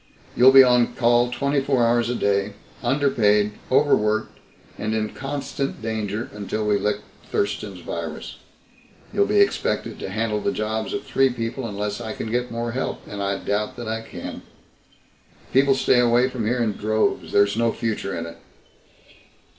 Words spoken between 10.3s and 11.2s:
the jobs of